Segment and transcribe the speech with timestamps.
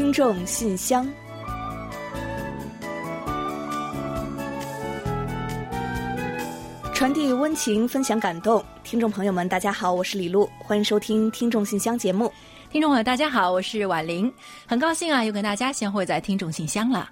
[0.00, 1.06] 听众信箱，
[6.94, 8.64] 传递温情，分享感动。
[8.82, 12.32] 听众朋友们，大家好，我是李璐，欢迎收听听众信箱节目。
[12.70, 14.32] 听众朋友，大家好，我是婉玲，
[14.66, 17.10] 很高兴啊，又跟大家相会在听众信箱了。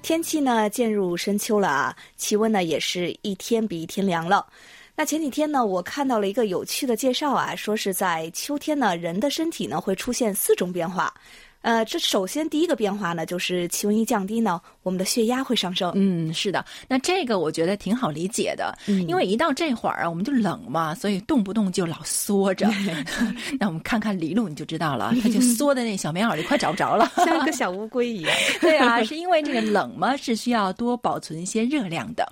[0.00, 4.46] 天气呢渐入深秋了啊，气温呢也是一天比一天凉了。
[4.94, 11.12] 那前几天呢，我看到了一个有趣的介绍啊，说是在秋天呢，人的身体呢会出现四种变化。
[11.60, 15.92] 呃，这首先第一个变化呢，就是气温一降低呢，我们的血压会上升。
[15.96, 22.70] 嗯，是的，那这个我觉得挺好理解的，因为一到这会儿啊，我们就冷嘛，所以动不动就老缩着。
[23.58, 28.32] 那我们看看李璐你就知道了， 他就缩的那小棉袄里，快找不着了，像一个 小乌龟一样。
[28.60, 32.26] 对啊，是因为这个冷嘛，是需要多保存一些热量的。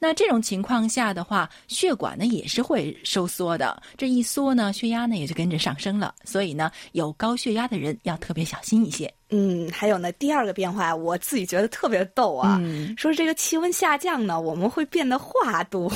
[0.00, 6.14] 那这种情况下的话，血管呢也是会收缩的，这一缩呢，血压呢也就跟着上升了。
[6.24, 8.69] 所以呢，有高血压的人要特别小心。
[8.70, 12.60] 新一些，嗯，还有呢，第二个变化，我自己觉得特别逗啊，
[12.96, 15.90] 说这个气温下降呢，我们会变得话多。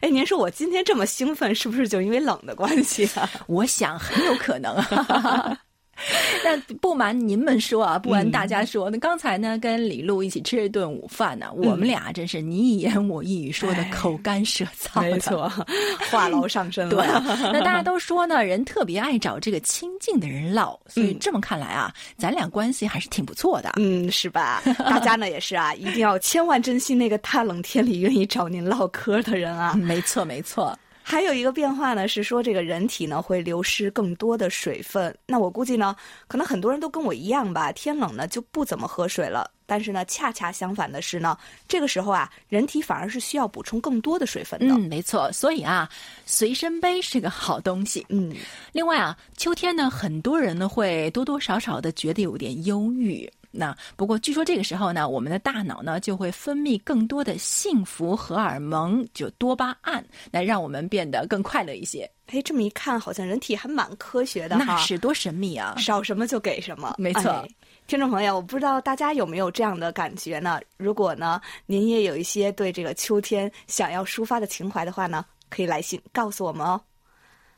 [0.00, 3.28] 哎，您说我今天这么兴奋，是不是就因为冷的关系啊？
[3.48, 4.76] 我想很有可能。
[6.44, 15.48] 那不瞒您们说啊，不瞒大家说，那刚才呢跟李璐一起吃了一顿午饭呢，我们俩真是你一言我一语，说的口干舌燥，没错，
[16.10, 16.96] 话痨上身了。
[17.24, 24.62] 对，那大家都说呢，人特别爱找这个亲近的人唠，所以这么看来啊，咱俩关系还是挺不错的，嗯，是吧？
[24.78, 29.74] 大家呢也是啊，一定要千万珍惜那个大冷天里愿意找您唠嗑的人啊。
[29.74, 30.76] 没错，没错。
[31.06, 35.14] 还有一个变化呢，是说这个人体呢会流失更多的水分。
[35.26, 35.94] 那我估计呢，
[36.26, 39.50] 可能很多人都跟我一样吧，天冷呢就不怎么喝水了。
[39.66, 41.36] 但是呢，恰恰相反的是呢，
[41.68, 44.74] 这个时候啊，人体反而是需要补充更多的水分的。
[44.74, 45.30] 嗯，没错。
[45.30, 45.88] 所以啊，
[46.24, 48.04] 随身杯是个好东西。
[48.08, 48.34] 嗯，
[48.72, 53.30] 另外啊，秋天呢，很多人呢会多多少少的觉得有点忧郁。
[53.56, 62.10] 那不过，据说这个时候呢，我们的大脑呢就会分泌更多的幸福荷尔蒙，就多巴胺，来让我们变得更快乐一些。
[62.26, 65.74] 哎，这么一看，好像人体还蛮科学的那是多神秘啊！
[65.78, 67.46] 少什么就给什么，没错。
[67.86, 70.58] 听众朋友，我不知道大家有没有这样的感觉呢？
[70.76, 76.80] 如果呢，您也有一些对这个秋天想要抒发的情怀的话呢，可以来信告诉我们哦。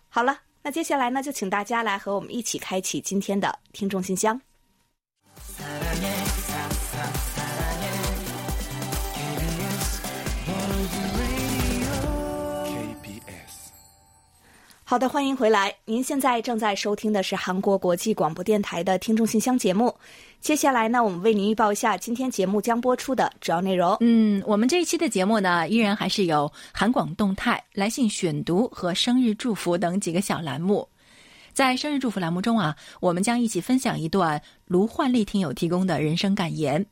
[0.09, 4.39] 好了，那接下来呢，就请大家来和我们一起开启今天的听众信箱。
[14.89, 15.75] 好的，欢迎回来。
[15.85, 19.93] 您现在正在收听的是韩国国际广播电台的听众信箱节目。
[20.41, 23.97] 接下来呢，我们为您预报一下今天节目将播出的主要内容。
[23.99, 30.89] 嗯，我们这一期的节目呢，依然还是有韩广动态、来信选读和生日祝福等几个小栏目。
[31.57, 36.85] 在生日祝福栏目中啊，我们将一起分享一段卢焕丽听友提供的人生感言。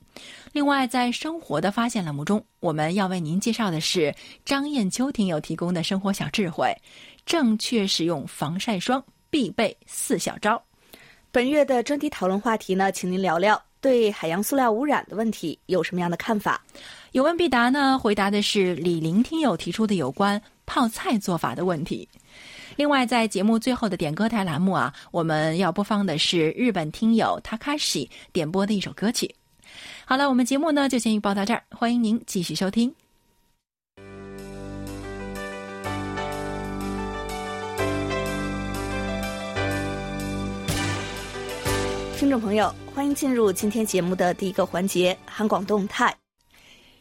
[0.52, 6.74] 另外，在生活的发现栏目中，我们要为您介绍的是张艳秋听友提供的生活小智慧。
[7.26, 10.58] 正确使用防晒霜必备四小招。
[11.30, 16.58] 本月的专题讨论话题呢，请您聊聊对海洋塑料污染的问题有什么样的看法？
[17.12, 22.08] 有问必答呢，回答的是李玲听友提出的有关泡菜做法的问题。
[22.76, 29.34] 另外，在节目最后的点歌台栏目啊，我们要播放的是日本听友 Takashi 点播的一首歌曲。
[30.04, 32.94] 好了，我们节目呢就先预报到这儿，欢迎您继续收听。
[42.16, 46.14] 听众朋友，欢迎进入今天节目的第一个环节——韩广动态。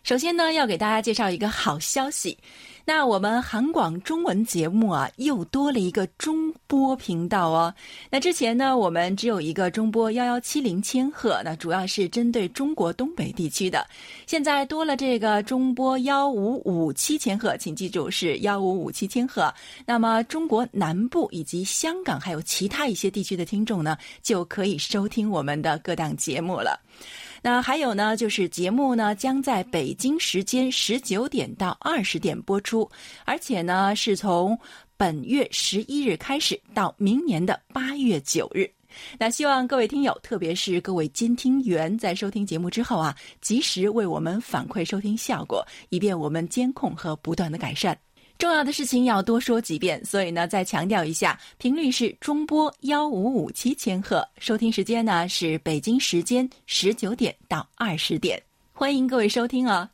[0.03, 2.37] 首先呢，要给大家介绍一个好消息。
[2.83, 7.73] 那我们韩广中文节目啊，又多了一个中波频道哦。
[8.09, 13.87] 那之前呢，我们只有一个中波幺幺七零千赫，那主要是针对中国东北地区的。
[14.27, 19.53] 现在多了这个中波幺五五七千赫，请记住是幺五五七千赫。
[19.85, 26.77] 那么中国南部以及香港还有其他一些地区的听众呢，就可以收听我们的各档节目了。
[27.45, 32.89] 那还有呢，就是节目呢将在北京时间十九点到二十点播出，
[33.25, 34.57] 而且呢是从
[34.95, 38.65] 本月十一日开始到明年的八月九日。
[39.19, 47.97] 那希望各位听友，特别是各位监听员，在收听节目之后啊，及时为我们反馈收听效果，以便我们监控和不断的改善。
[48.43, 58.43] 重要的事情要多说几遍，所以呢，再强调一下，频率是中波幺五五七千赫，收听时间呢是北京时间十九点到二十点，
[58.73, 59.87] 欢迎各位收听哦。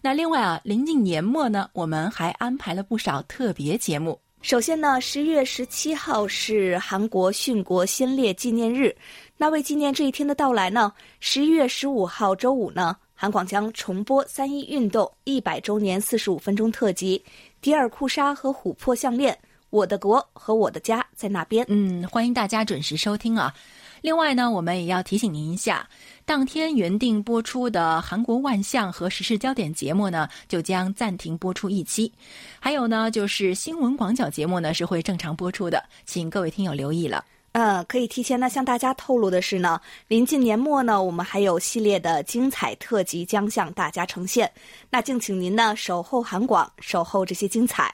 [0.00, 8.96] 那另外啊，临近年末呢，我们还安排了不少特别节目，首先呢，十月十七号是韩国殉国先烈纪念日。
[9.36, 17.22] 那为纪念这一天的到来呢，十一月十五号周五呢，韩广将重播三一运动一百周年四十五分钟特辑
[17.60, 19.32] 《迪尔库莎和琥珀项链》。
[19.70, 21.64] 我的国和我的家在那边。
[21.68, 23.54] 嗯，欢迎大家准时收听啊。
[24.00, 25.88] 另外呢，我们也要提醒您一下，
[26.24, 32.12] 当天原定播出的韩国万象和时事焦点节目呢，就将暂停播出一期。
[32.58, 37.24] 还有呢，就是新闻广角节目呢是会正常播出的，请各位听友留意了。
[37.52, 44.50] 呃，可以提前呢向大家透露的是呢，临近年末呢，我们还有系列的精彩特辑将向大家呈现。
[44.88, 47.92] 那敬请您呢守候韩广，守候这些精彩。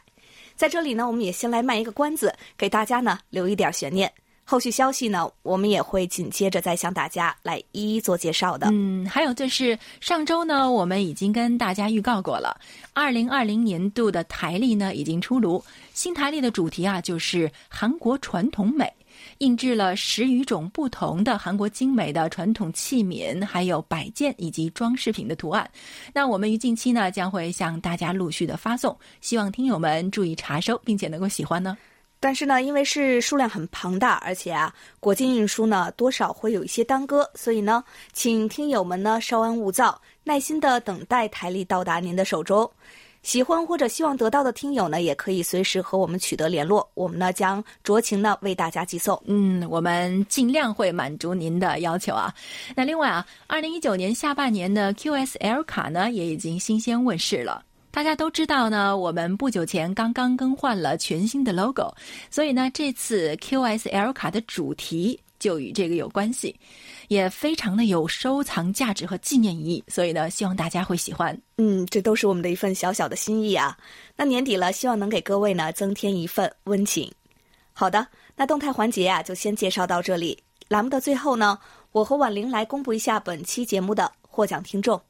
[0.55, 4.13] 在这里呢，我们也先来卖一个关子，给大家呢留一点悬念。
[4.49, 8.69] 后续消息呢，我们也会紧接着再向大家来一一做介绍的。
[8.71, 12.57] 嗯，还有就是上周呢，我们已经跟大家预告过了，
[12.93, 15.65] 二零二零年度的台历呢已经出炉，
[15.95, 18.91] 新台历的主题啊就是韩国传统美，
[19.39, 25.69] 印制了十余种不同的韩国精美的传统器皿，还有摆件以及装饰品的图案。
[26.13, 31.77] 那我们于近期呢将会向大家陆续的发送，希望听友们注意查收，并且能够喜欢呢。
[32.19, 37.85] 但是呢，因为是数量很庞大，而且啊，国际运输呢多少会有一些耽搁，所以呢，
[38.15, 42.69] 请听友们呢稍安勿躁，耐心的等待台历到达您的手中。
[43.27, 49.21] 喜欢或者希望得到的听友呢，也可以随时和我们取得联络，我们呢将酌情呢为大家寄送。
[49.27, 52.33] 嗯，我们尽量会满足您的要求啊。
[52.77, 57.65] 那另外啊，二零一九年下半年的 QSL 卡呢也已经新鲜问世了。
[57.91, 61.93] 大家都知道呢，我们不久前刚刚更换了全新的 logo，
[62.31, 66.55] 所以呢，这次 QSL 卡的主题就与这个有关系，
[67.09, 71.39] 也非常的有收藏价值和纪念意义，所以呢，希望大家会喜欢。
[71.59, 73.77] 嗯，这都是我们的一份小小的心意啊。
[74.17, 77.11] 那年底了，希望能给各位呢增添一份温情。
[77.73, 80.39] 好的，那动态环节啊，就先介绍到这里。
[80.69, 81.59] 栏目的最后呢，
[81.93, 85.01] 我和婉玲来公布一下本期节目的获奖听众。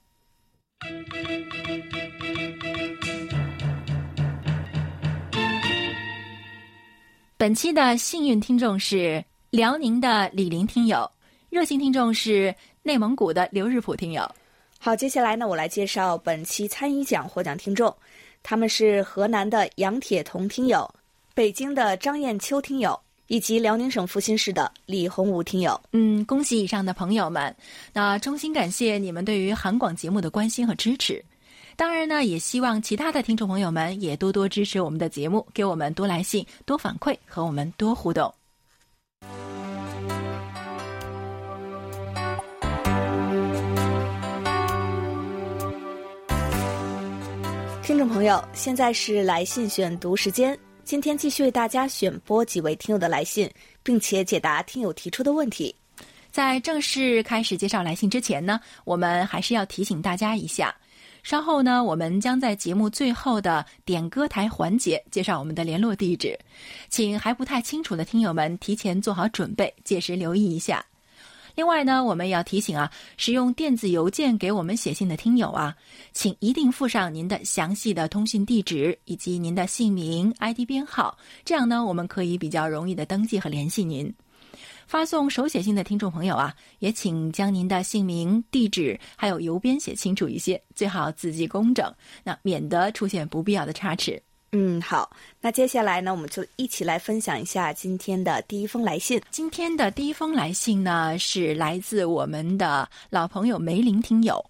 [7.38, 11.08] 本期的幸运听众是辽宁的李林听友，
[11.50, 12.52] 热心听众是
[12.82, 14.28] 内蒙古的刘日普听友。
[14.78, 17.94] 好，接下来呢，我来介绍本期参与奖获奖听众，
[18.43, 20.88] 他们是河南的杨铁彤听友、
[21.32, 22.98] 北京的张艳秋听友
[23.28, 25.81] 以及辽宁省阜新市的李洪武听友。
[25.93, 27.54] 嗯，恭喜以上的朋友们，
[27.93, 31.25] 那衷心感谢你们对于韩广节目的关心和支持。
[31.76, 38.32] 当然呢，也希望其他的听众朋友们也多多支持我们的节目，给我们多来信、多反馈和我们多互动。
[47.87, 50.59] 听众朋友，现在是来信选读时间。
[50.83, 53.49] 今天继续为大家选播几位听友的来信，
[53.85, 55.73] 并且解答听友提出的问题。
[56.33, 60.75] 在正式开始介绍来信之前呢，我们还是要提醒大家一下。
[61.23, 66.37] 稍后呢，我们将在节目最后的点歌台环节介绍我们的联络地址，
[66.89, 70.85] 请还不太清楚的听友们提前做好准备，届时留意一下。
[71.56, 75.75] 另外呢，我们也要提醒啊，使用电子邮件给我们写信的听友啊，
[76.12, 81.17] 请一定附上您的详细的通讯地址以及您的姓名、ID 编号，
[81.47, 84.15] 这样呢，我们可以比较容易的登记和联系您。
[84.86, 91.91] 发送手写信的听众朋友啊，也请将您的姓名、地址还有邮编写清楚一些，最好字迹工整，
[92.22, 94.22] 那免得出现不必要的差池。
[94.53, 95.10] 嗯，好，
[95.41, 99.20] 那接下来呢，我们就一起来分享一下今天的第一封来信。
[99.31, 104.43] 今天的第一封来信呢，是来自我们的老朋友梅林听友。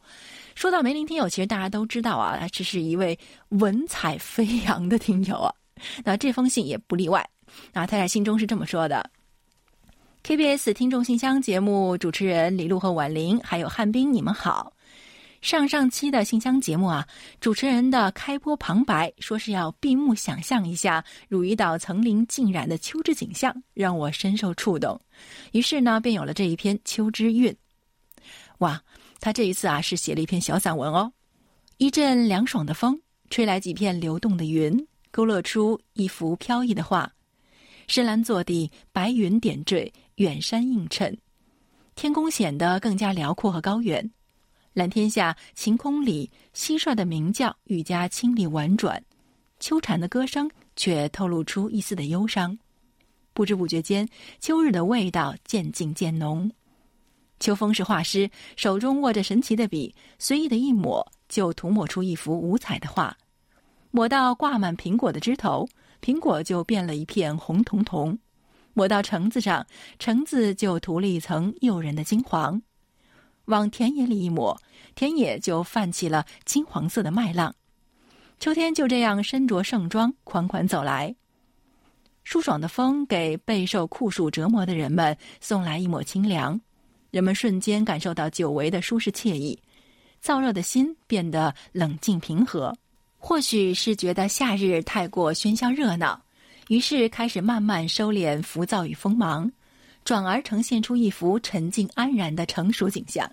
[0.54, 5.52] 说到梅林听友，其实大家都知道啊，这是一位文采飞扬的听友啊。
[6.04, 7.28] 那这封信也不例外。
[7.72, 9.10] 那他在信中是这么说的。
[10.22, 14.72] KBS 听众信箱节目主持人李璐和婉玲，还有汉斌，你们好。
[15.40, 17.06] 上上期的信箱节目啊，
[17.40, 25.00] 主持人的开播旁白说是要闭目想象一下汝矣岛层林尽染的秋之景象，让我深受触动。
[25.52, 27.52] 于是呢，便有了这一篇《秋之韵》。
[28.58, 28.82] 哇，
[29.20, 31.12] 他这一次啊，是写了一篇小散文哦。
[31.76, 33.00] 一阵凉爽的风，
[33.30, 37.10] 吹来几片流动的云，勾勒出一幅飘逸的画。
[37.86, 39.92] 深蓝坐地，白云点缀。
[40.16, 41.14] 远山映衬，
[41.94, 44.10] 天空显得更加辽阔和高远。
[44.76, 49.02] 蓝天下，晴空里，蟋蟀的鸣叫愈加清丽婉转，
[49.58, 52.58] 秋蝉的歌声却透露出一丝的忧伤。
[53.32, 54.06] 不知不觉间，
[54.38, 56.52] 秋日的味道渐进渐浓。
[57.40, 63.16] 秋风是画师，手中握着神奇的笔，随意的一抹，就涂抹出一幅五彩的画。
[63.90, 65.66] 抹到挂满苹果的枝头，
[66.02, 68.14] 苹果就变了一片红彤彤；
[68.74, 69.66] 抹到橙子上，
[69.98, 72.60] 橙子就涂了一层诱人的金黄；
[73.46, 74.60] 往田野里一抹，
[74.96, 77.54] 田野就泛起了金黄色的麦浪。
[78.40, 81.14] 秋天就这样身着盛装，款款走来。
[82.24, 86.60] 舒爽的风给备受酷暑折磨的人们送来一抹清凉，
[87.10, 89.56] 人们瞬间感受到久违的舒适惬意，
[90.20, 92.74] 燥热的心变得冷静平和。
[93.18, 96.20] 或许是觉得夏日太过喧嚣热闹，
[96.68, 99.50] 于是开始慢慢收敛浮躁与锋芒，
[100.04, 103.30] 转而呈现出一幅沉静安然的成熟景象。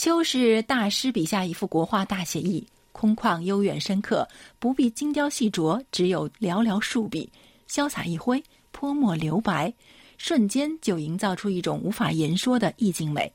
[0.00, 4.26] 秋是大师笔下一幅国画大写意，空旷悠远深刻，
[4.58, 7.30] 不必精雕细琢，只有寥寥数笔。
[7.68, 8.42] 潇洒一挥，
[8.72, 9.70] 泼墨留白，
[10.16, 13.30] 瞬间就营造出一种无法言说的意境美。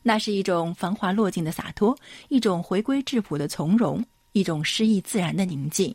[0.00, 4.00] 那是一种繁华落尽的洒脱，一种回归质朴的从容，
[4.30, 5.92] 一种诗意自然的宁静。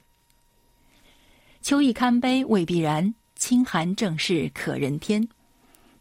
[1.62, 5.26] 秋意堪悲未必然，清寒正是可人天。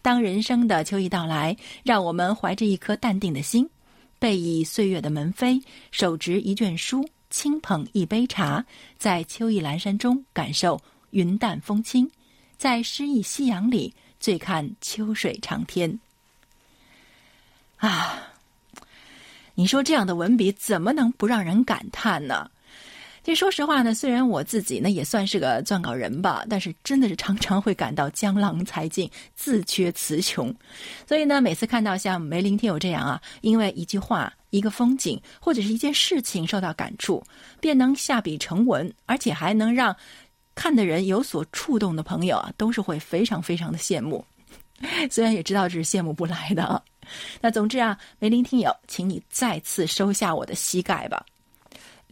[0.02, 3.71] 当人生的秋意到来，让我们怀着一颗淡定的心，
[4.23, 5.61] 背倚岁月的门扉，
[5.91, 8.64] 手执一卷书，轻捧一杯茶，
[8.97, 10.81] 在秋意阑珊中感受。
[11.11, 12.09] 云淡风轻，
[12.57, 15.99] 在诗意夕阳里醉看秋水长天。
[17.79, 18.33] 啊，
[19.57, 22.49] 你说这样的文笔怎么能不让人感叹呢？
[23.25, 30.55] 其实说实话呢，虽然我自己呢也算是个撰稿人吧，但是真的是常常会感到江郎才尽，自缺词穷。
[31.07, 37.23] 所以呢，每次看到像梅林听友这样啊，因为一句话、一个风景或者是一件事情受到感触，
[37.61, 39.95] 便能下笔成文，而且还能让。
[40.55, 44.23] 看的人有所触动的朋友啊，都是会非常非常的羡慕，
[45.11, 46.79] 虽然也知道这是羡慕不来的啊。
[47.41, 51.25] 那总之啊，梅林听友，请你再次收下我的膝盖吧。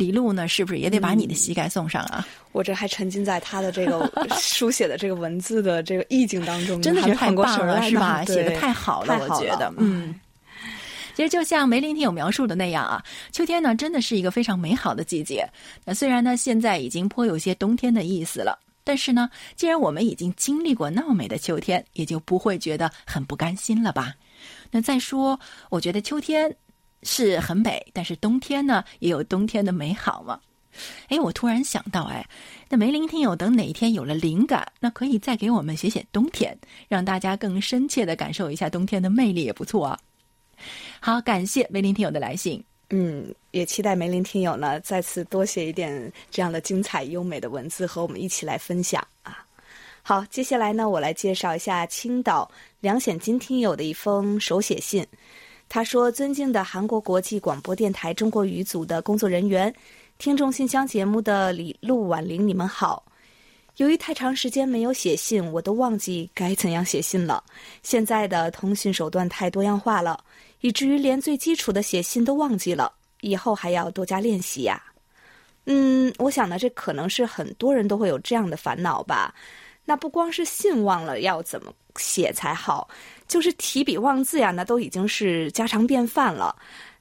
[0.00, 2.26] 李璐呢，是不是也得把你的膝盖送上啊？
[2.52, 8.24] 我这还沉浸在他的这个 书写的这个文字的这个意境当中，真的是太棒了，是吧？
[8.24, 10.18] 写的太好了，我觉得，嗯。
[11.14, 15.46] 其实就像梅林听友描述的那样啊，秋天呢真的是一个非常美好的季节。
[15.84, 24.14] 那虽然呢现在已经颇有些冬天的意思了，但是呢，既然我们已经经历过那么美的秋天，也就不会觉得很不甘心了吧？
[24.70, 25.38] 那再说，
[25.68, 26.56] 我觉得秋天
[27.02, 30.38] 是很美，但是冬天呢也有冬天的美好嘛。
[31.08, 32.24] 哎，我突然想到，哎，
[32.68, 36.56] 那梅林听友等哪一天有了灵感，那可以再给我们写写冬天，
[36.88, 39.98] 让大家更深切的感受一下冬天的魅力，也不错啊。
[41.00, 42.62] 好，感谢梅林听友的来信。
[42.90, 49.44] 嗯，也期待梅林听友呢再次多写一点这样的精彩优美的文字和我们一起来分享啊。
[50.02, 55.06] 好，接下来呢，我来介绍一下青岛梁显金听友的一封手写信。
[55.70, 59.72] 他说：“尊敬的韩国国际广播电台中国语组的工作人员，
[60.18, 63.04] 听众信箱节目的李陆婉玲，你们好。
[63.76, 67.42] 由于太长时间没有写信，我都忘记该怎样写信了。
[67.84, 70.22] 现在的通讯手段太多样化了。”
[70.62, 74.82] 以至于连最基础的写信都忘记了，以后还要多加练习呀。
[75.66, 79.32] 嗯，我想呢，这可能是很多人都会有这样的烦恼吧。
[79.86, 82.86] 那不光是信忘了要怎么写才好，
[83.30, 86.54] 就是提笔忘字呀，那都已经是家常便饭了。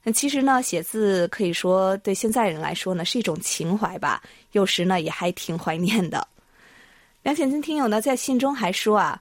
[0.03, 4.21] 那其实呢，写字可以说对现在人来说呢是一种情怀吧，
[4.51, 6.25] 有时呢也还挺怀念的。
[7.23, 9.19] 梁显金听友呢在信中还说啊。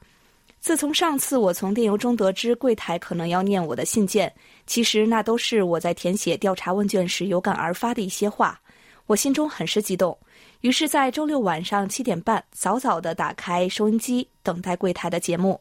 [0.61, 4.31] 自从上次我从电邮中得知柜台可能要念我的信件，
[4.67, 8.61] 其实那都是我在填写调查问卷时有感而发的一些话，
[9.07, 10.19] 我心中很是激动。
[10.61, 15.61] 于是，在周六晚上七点半，早早地打开收音机，等待柜台的节目。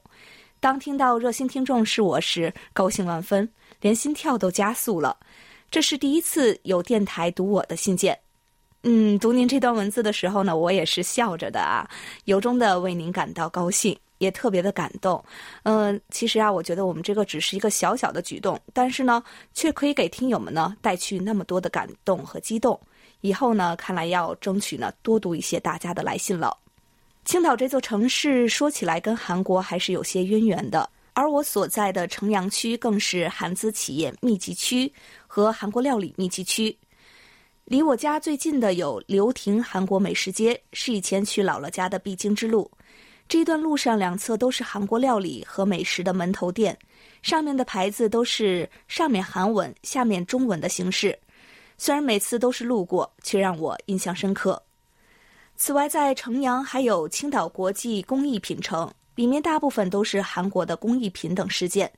[0.60, 3.48] 当听到热心听众是我时，高兴万分，
[3.82, 5.16] 连心跳都加速了。
[5.70, 8.18] 这是第一次有电台读我的信件。
[8.84, 11.90] 嗯，读您这段文字的时候呢，我也是笑着的啊，
[12.26, 13.98] 由衷的为您感到高兴。
[14.20, 15.24] 也特别的感动，
[15.62, 19.24] 嗯，其实啊，我觉得我们这个只是一个小小的举动，但是呢，
[19.54, 22.80] 却可以给听友们呢带去那么多的感动和激动。
[23.22, 26.58] 以后呢，看来要争取呢多读一些大家的来信了。
[27.28, 34.90] 青岛这座城市说起来跟韩国还是有些渊源的，而我所在的城阳区更是韩资企业密集区
[35.28, 36.74] 和韩国料理密集区。
[37.66, 42.72] 离我家最近的有刘亭韩国美食街，是以前去姥姥家的必经之路。
[43.28, 46.80] 这一段路上两侧都是韩国料理和美食的门头店，
[47.22, 51.20] 上面的牌子都是上面韩文、下面中文的形式。
[51.78, 54.64] 虽然每次都是路过，却让我印象深刻。
[55.60, 61.92] 此外，在城阳还有青岛国际工艺品城，里面大部分都是韩国的工艺品等饰件，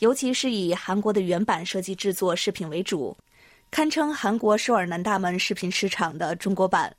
[0.00, 3.16] 尤其是以韩国的原版设计制作饰品为主，
[3.70, 6.94] 堪称韩国首尔南大门饰品市场的中国版。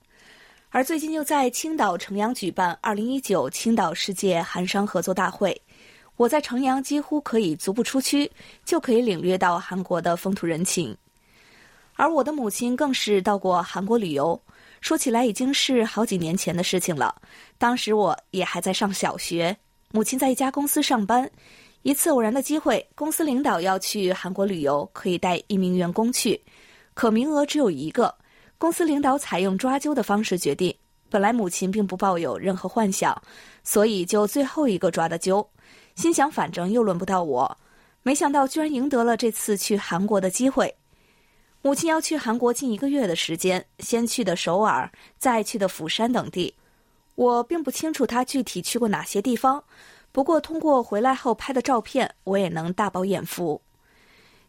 [0.71, 5.55] 而最近又在青岛城阳举办二零一九青岛世界韩商合作大会，
[6.15, 8.29] 我在城阳几乎可以足不出区
[8.65, 10.97] 就可以领略到韩国的风土人情。
[11.95, 14.41] 而我的母亲更是到过韩国旅游，
[14.81, 17.15] 说起来已经是好几年前的事情了。
[17.57, 19.55] 当时我也还在上小学，
[19.91, 21.29] 母亲在一家公司上班。
[21.83, 26.39] 一次偶然的机会，公司领导要去韩国旅游，可以带一名员工去，
[26.93, 28.13] 可名额只有一个。
[28.57, 30.75] 公司领导采用抓阄的方式决定。
[31.09, 33.19] 本来母亲并不抱有任何幻想，
[33.63, 35.45] 所以就最后一个抓的阄，
[35.95, 37.57] 心想反正又轮不到我。
[38.03, 40.73] 没想到居然赢得了这次去韩国的机会。
[41.63, 46.51] 母亲要去韩国近一个月的时间，先去的首尔，再去的釜山等地。
[47.13, 49.63] 我并不清楚她具体去过哪些地方。
[50.11, 53.61] 不过，通过回来后拍的照片，我也能大饱眼福。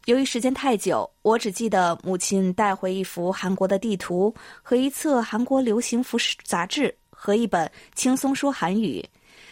[0.07, 9.07] 由于时间太久，我只记得母亲带回一幅韩国的地图和一册韩国流行服饰杂志和一本《轻松说韩语》，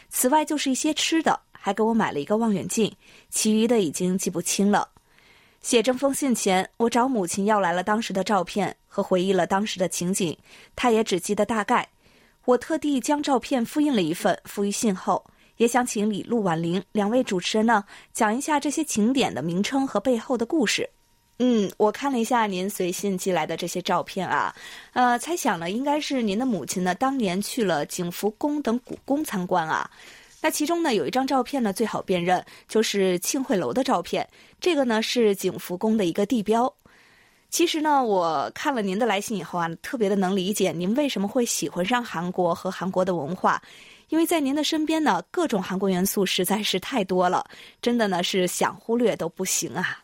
[0.08, 2.90] 此外就是一些吃的，还给我买了一个望远镜。
[3.28, 4.88] 其余的已经记不清了。
[5.60, 10.36] 写这封信前，我找母亲要来了当时的照片和回忆了当时的情景，
[10.74, 11.88] 她也只记得大概。
[12.46, 15.24] 我特地将照片复印了一份，附于信后。
[15.58, 20.88] 也想请李璐、婉玲两位主持人呢，讲一下这些景点的名称和背后的故事。
[21.38, 24.54] 嗯，我看了一下您随信寄来的这些照片啊，
[24.94, 29.90] 呃，猜想呢，应该是您的母亲呢当年去了景福宫等古宫参观啊。
[30.42, 34.26] 那其中呢有一张照片呢最好辨认，就是庆会楼的照片。
[34.60, 36.72] 这个呢是景福宫的一个地标。
[37.50, 43.60] 其实呢，我看了您的来信以后啊，特别的能理解您为什么会喜欢上韩国和韩国的文化。
[44.08, 47.44] 因为在您的身边呢，各种韩国元素实在是太多了，
[47.82, 49.98] 真的呢是想忽略都不行啊。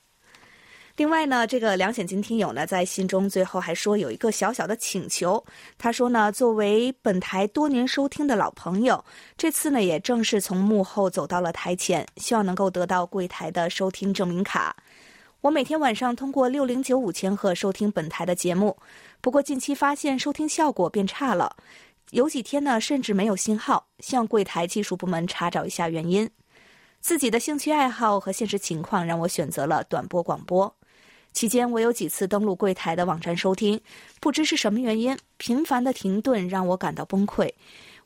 [0.96, 5.44] 另外呢，这个梁显金听友呢在信中最后还说有一个小小的请求，
[5.76, 9.04] 他说呢，作为本台多年收听的老朋友，
[9.36, 14.74] 这次呢也正式从幕后走到了台前，希望能够得到柜台的收听证明卡。
[15.42, 18.78] 我每天晚上通过六零九五千赫收听本台的节目，
[19.20, 21.56] 不过近期发现收听效果变差了。
[22.12, 26.30] 有几天呢，甚至没有信号，向柜台技术部门查找一下原因。
[27.00, 30.75] 自己的兴趣爱好和现实情况让我选择了短波广播。
[31.36, 33.78] 期间，我有几次登录柜台的网站收听，
[34.22, 37.52] 不知是什么原因，频繁的停顿让我感到崩溃。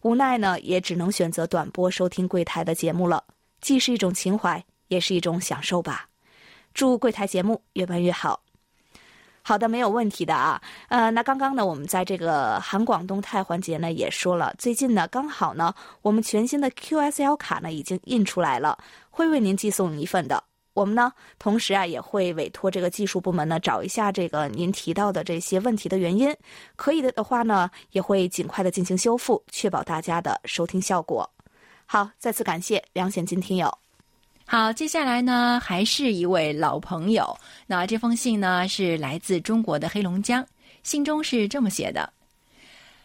[0.03, 3.23] 无奈呢，也只能选择短波收听柜台的节目了，
[3.61, 6.09] 既是一种情怀，也是一种享受吧。
[6.75, 8.40] 祝柜台节目越办越好。
[9.43, 10.61] 好的，没有问题的啊。
[10.88, 18.77] 呃，那刚刚呢，我们在这个韩广东泰环节呢也说了，最近呢刚好呢，我们全新的 QSL 卡呢已经印出来了，
[19.09, 20.49] 会为您寄送一份的。
[20.72, 26.35] 我们呢，同时啊也会委托这个技术部门呢找一下这个您提到的这些问题的原因，
[26.76, 31.28] 可以的的话呢，也会尽快的进行修复，确保大家的收听效果。
[31.87, 33.76] 好，再次感谢梁显金听友。
[34.46, 37.37] 好，接下来呢，还是一位老朋友。
[37.66, 40.44] 那这封信呢，是来自中国的黑龙江。
[40.83, 42.12] 信中是这么写的：“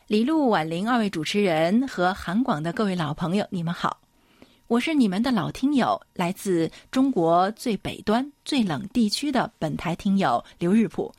[0.08, 3.98] 李璐、婉玲二位主持人和韩广的各位老朋友，你们好，
[4.68, 11.14] 我是你们的老听友，来自中国最北端、最冷地区的本台听友刘日普。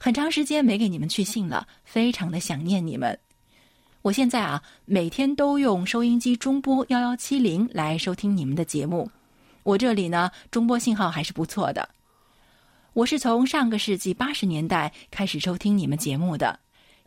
[0.00, 3.16] 很长时间没给你们去信了，非常的想念你们。
[4.02, 9.08] 我现在啊，每天都用收音机中波幺幺七零来收听你们的节目。”
[9.62, 11.88] 我这里呢，中波信号还是不错的。
[12.94, 16.58] 我是从上个世纪八十年代开始收听你们节目的，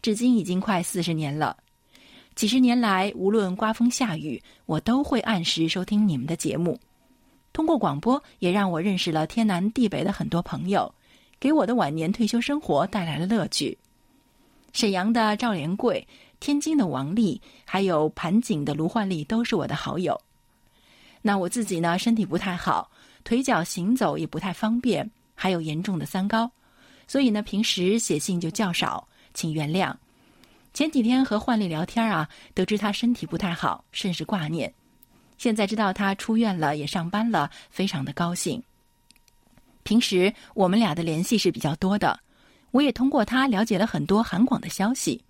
[0.01, 1.57] 至今已经快四十年了。
[2.41, 6.79] 几十年来，无论刮风下雨，我都会按时收听你们的节目。
[7.53, 10.91] 通过广播，也让我认识了天南地北的很多朋友，
[11.39, 13.77] 给我的晚年退休生活带来了乐趣。
[14.73, 16.07] 沈阳的赵连贵、
[16.39, 20.19] 天津的王丽，还有盘锦的卢焕丽，都是我的好友。
[21.21, 22.89] 那我自己呢，身体不太好，
[23.23, 26.49] 腿脚行走也不太方便，还有严重的三高，
[27.05, 29.93] 所以呢，平时写信就较少，请原谅。
[30.73, 34.73] 前几天和焕丽聊天啊，得知他身体不太好，甚是挂念。
[35.37, 38.61] 现在知道他出院了，也上班了，非常的高兴。
[39.83, 42.19] 平时我们俩的联系是比较多的，
[42.71, 45.21] 我也通过他了解了很多韩广的消息。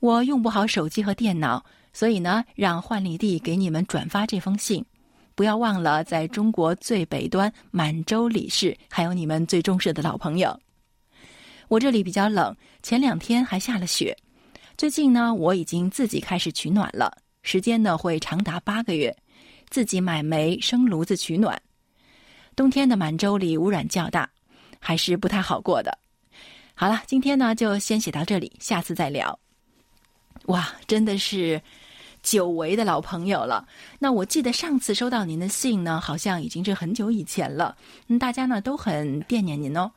[0.00, 1.64] 我用不好手机和电脑。
[1.90, 4.84] 所以呢，让焕丽弟给你们转发这封信，
[5.34, 10.56] 不要忘了在中国最北端满洲里市，还有你们最忠实的老朋友。
[11.66, 14.16] 我这里比较冷，前两天还下了雪。
[14.78, 17.12] 最近呢，我已经自己开始取暖了，
[17.42, 19.14] 时间呢会长达八个月，
[19.70, 21.60] 自己买煤生炉子取暖。
[22.54, 24.30] 冬天的满洲里污染较大，
[24.78, 25.98] 还是不太好过的。
[26.74, 29.36] 好了，今天呢就先写到这里，下次再聊。
[30.44, 31.60] 哇，真的是
[32.22, 33.66] 久违的老朋友了。
[33.98, 37.76] 那我记得上次收到您的信呢，好像已经是很久以前了。
[38.06, 39.90] 嗯，大家呢都很惦念您哦。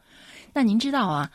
[0.54, 1.32] 那您知道啊，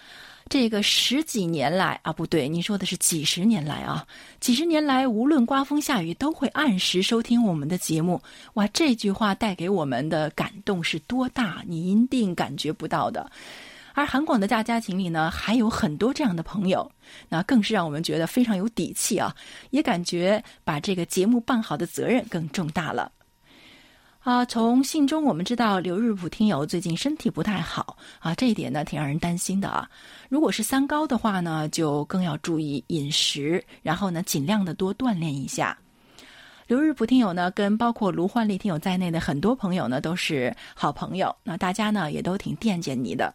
[0.48, 4.06] 这个十几年来啊，不对，您说的是几十年来啊，
[4.38, 8.22] 几十年来无论刮风下雨都会按时收听我们的节目。
[8.54, 13.28] 哇，这句话带给我们的感动是多大，你一定感觉不到的。
[13.92, 16.88] 而韩广的大家庭里呢，还有很多这样的朋友，
[17.28, 19.34] 那更是让我们觉得非常有底气啊，
[19.70, 23.10] 也感觉把这个节目办好的责任更重大了。
[24.26, 29.88] 啊，从信中我们知道刘日普听友最近身体不太好啊，这一点呢挺让人担心的啊。
[30.28, 35.78] 如果是三高的话呢，就更要注意饮食，然后呢尽量的多锻炼一下。
[36.66, 43.32] 刘日普听友呢，跟包括卢焕丽听友在内的很多朋友呢都是好朋友，那大家呢也都挺惦记你的。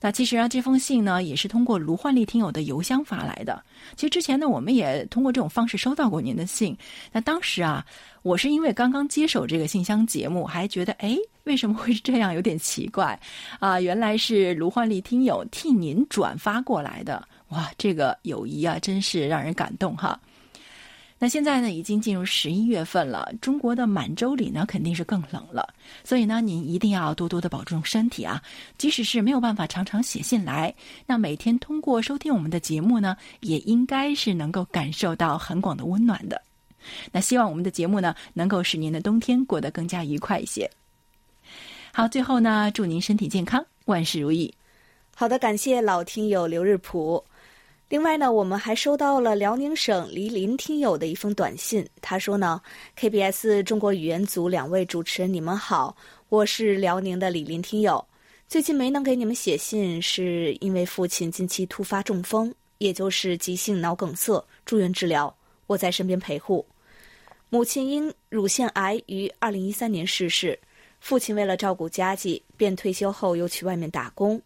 [0.00, 3.62] 那其实啊，这封信呢也是通过卢焕丽听友的邮箱发来的。
[3.96, 6.76] 其实之前呢，我们也通过这种方式收到过您的信。
[7.12, 7.84] 那当时啊，
[8.22, 13.18] 我是因为刚刚接手这个信箱节目，还觉得哎，为什么会是这样，有点奇怪
[13.60, 13.80] 啊。
[13.80, 17.22] 原来是卢焕丽听友替您转发过来的。
[17.48, 20.18] 哇，这个友谊啊，真是让人感动哈。
[21.22, 25.68] 那现在呢，已经进入十一月份了，中国的满洲里呢肯定是更冷了，
[26.02, 28.42] 所以呢，您一定要多多的保重身体啊！
[28.78, 36.40] 即使是没有办法常常写信来，那每天通过收听我们的节目呢，也应该是能够感受到很广的温暖的。
[37.12, 40.70] 那希望我们的节目呢，能够使您的冬天过得更加愉快一些。
[41.92, 44.54] 好，最后呢，祝您身体健康，万事如意。
[45.14, 47.22] 好的，感谢老听友刘日普。
[47.90, 51.84] 另外呢，我们还收到了辽宁省黎林听友的一封短信。
[52.00, 52.62] 他说呢
[52.96, 55.96] ：“KBS 中国语言组两位主持人，你们好，
[56.28, 58.06] 我是辽宁的李林听友。
[58.46, 66.64] 最近没能给你们写信，是因为父亲近期突发中风，也就是急性脑梗塞，住院治疗，我在身边陪护。
[67.48, 70.56] 母亲因乳腺癌于二零一三年逝世，
[71.00, 74.40] 父亲为了照顾家计，便退休后又去外面打工。”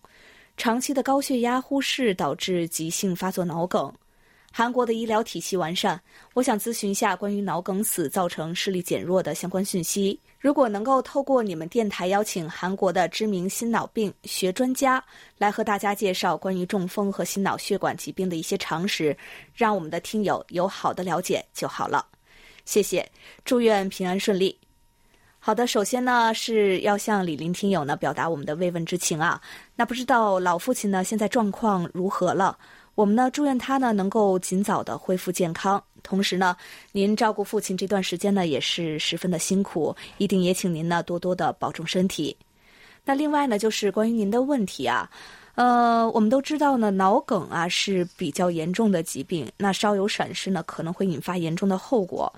[0.56, 3.92] 长期的高血压忽视导致急性发作脑梗。
[4.56, 6.00] 韩国的医疗体系完善，
[6.32, 10.18] 我想咨询一下关于脑梗死造成视力减弱的相关讯息。
[10.38, 15.02] 如果能够透过你们电台邀请韩国的知名心脑病学专家
[15.38, 19.16] 来和大家介绍关于中风和心脑血管疾病的一些常识，
[19.54, 22.06] 让我们的听友有好的了解就好了。
[22.64, 23.04] 谢谢，
[23.44, 24.56] 祝愿平安顺利。
[25.46, 29.38] 好的，首先呢是要向李林听友呢表达我们的慰问之情啊。
[29.76, 32.56] 那不知道老父亲呢现在状况如何了？
[32.94, 35.84] 我们呢祝愿他呢能够尽早的恢复健康。
[36.02, 36.56] 同时呢，
[36.92, 42.34] 您照顾父亲这段时间呢也是十分的辛苦，一定也请您呢多多的保重身体。
[43.04, 45.10] 那另外呢就是关于您的问题啊，
[45.56, 52.32] 呃，我们都知道呢脑梗啊是比较严重的疾病，那稍有闪失呢可能会引发严重的后果。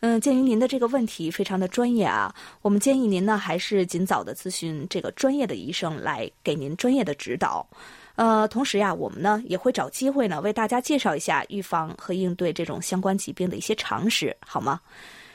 [0.00, 2.32] 嗯，鉴于您的这个问题非常的专业啊，
[2.62, 7.66] 我们建议您呢还是尽早的咨询这个专业的医生来给您专业的指导。
[8.14, 14.80] 呃，同时呀，我们呢也会找机会呢为大家介绍一下预防和应对这种相关疾病的一些常识，好吗？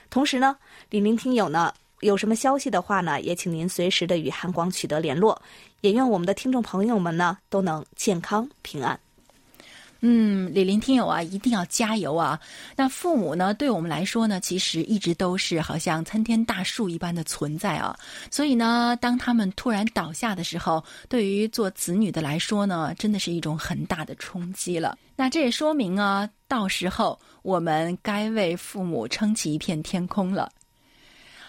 [0.10, 0.56] 同时呢，
[0.90, 5.42] 李明听友呢有什么消息的话呢，也请您随时的与韩广取得联络。
[5.82, 8.98] 也愿我们的听众朋友们呢都能健康平安。
[10.06, 12.38] 嗯，李林听友啊，一定要加油啊！
[12.76, 17.98] 那父母呢，对我们来说呢，其实一直都是好像参天大树一般的存在啊。
[18.30, 24.98] 所以呢，当他们突然倒下的时候，对于做子女的来说呢，真的是一种很大的冲击了。
[25.16, 30.52] 那这也说明啊，到时候我们该为父母撑起一片天空了。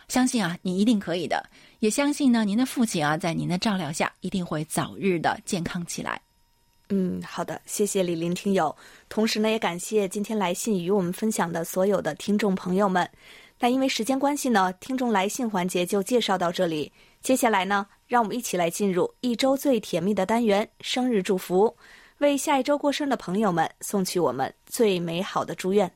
[0.07, 1.45] 相信啊，你一定可以的。
[1.81, 6.21] 也相信呢，您的父亲啊，在您的照料下，一定会早日的健康起来。
[6.91, 8.77] 嗯，好的，谢谢李林听友。
[9.09, 13.09] 同时呢，也感谢今天来信与我们分享的所有的听众朋友们。
[13.61, 16.93] 那因为时间关系呢，听众来信环节就介绍到这里。
[17.23, 21.75] 接下来呢，让我们一起来进入一周最甜蜜的单元——生日祝福，
[22.19, 25.91] 为下一周过生的朋友们送去我们最美好的祝愿。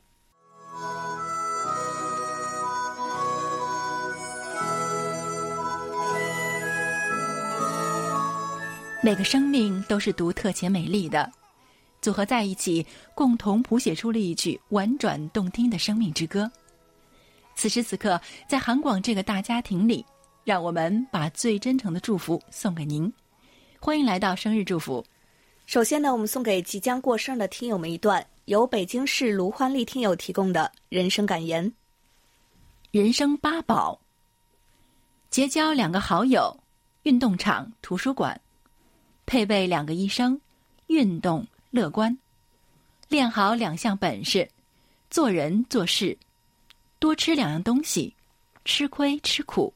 [9.01, 11.31] 每个生命都是独特且美丽的，
[12.03, 12.85] 组合在一起，
[13.15, 16.51] 共同谱写出了一曲婉转动听的生命之歌。
[17.55, 20.05] 此时此刻，在韩广这个大家庭里，
[20.43, 23.11] 让我们把最真诚的祝福送给您。
[23.79, 25.05] 欢迎来到生日祝福。
[25.65, 31.73] 首先呢，我们送给即将过生日的听友们一段由北京市卢欢丽听友提供的人生感言：
[32.91, 34.01] 人生八宝，
[35.31, 36.59] 结交两个好友，
[37.05, 38.41] 运动场、图书馆。
[39.29, 40.41] 配备两个医生，
[40.87, 42.17] 运动乐观，
[43.09, 44.49] 练好两项本事，
[45.11, 46.17] 做人做事，
[46.99, 48.15] 多吃两样东西，
[48.65, 49.75] 吃亏吃苦。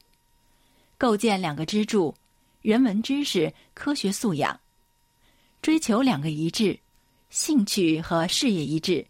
[0.97, 2.15] 构建两个支柱：
[2.63, 4.59] 人文知识、科学素养。
[5.61, 6.79] 追求两个一致：
[7.29, 9.05] 兴趣和事业一致，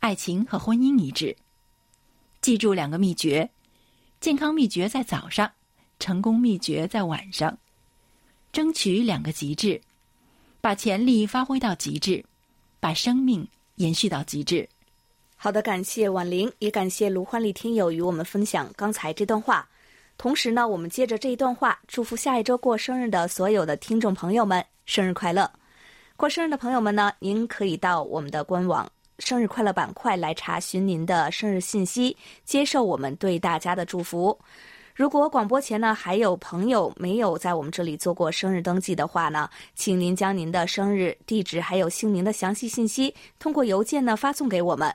[0.00, 1.34] 爱情和婚姻一致。
[2.42, 3.48] 记住两个秘诀：
[4.20, 5.50] 健康秘诀在早上，
[5.98, 7.56] 成功秘诀在晚上。
[8.56, 9.78] 争取两个极致，
[10.62, 12.24] 把潜力发挥到极致，
[12.80, 14.66] 把生命延续到极致。
[15.36, 19.68] 好的，感谢婉玲，也感谢卢欢丽听友与我们分享刚才这段话。
[20.16, 25.52] 同时呢，我们接着这一段话，祝福下一周过生日的所有的听众朋友们生日快乐。
[26.16, 28.90] 过生日的朋友们呢，您可以到我们的官网
[29.20, 32.16] “生日快乐”板块来查询您的生日信息，
[32.46, 34.38] 接受我们对大家的祝福。
[34.96, 44.90] 如果广播前呢还有朋友没有在我们这里做过生日登记的话呢，请您将您的生日地址还有姓名的详细信息通过邮件呢发送给我们。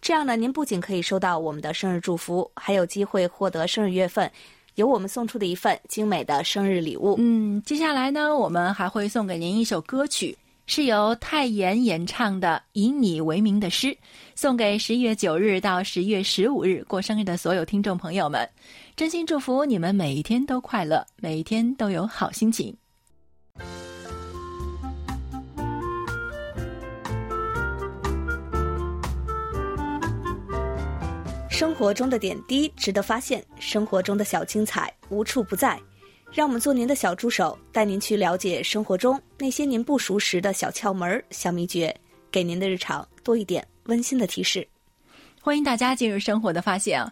[0.00, 4.28] 这样呢，您不仅可以收到我们的生日祝福，还有机会获得生日月份
[4.76, 7.16] 由我们送出的一份精美的生日礼物。
[7.18, 10.34] 嗯，接下来呢，我们还会送给您一首歌曲。
[10.74, 13.88] 是由泰妍演唱的《以你为名的诗》，
[14.34, 18.48] 送给十一月九日到十一月十五日过生日的所有听众朋友们，
[18.96, 22.74] 真心祝福你们每一天都快乐，每一天都有好心情。
[31.50, 35.78] 生活中的点滴值得发现，生活中的小精彩无处不在。
[36.34, 41.94] 让我们做您的小助手，带您去了解生活中那些您不熟识的小窍门、小秘诀，
[42.30, 44.66] 给您的日常多一点温馨的提示。
[45.42, 47.06] 欢迎大家进入生活的发现！